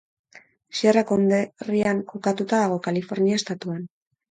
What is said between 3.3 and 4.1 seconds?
estatuan.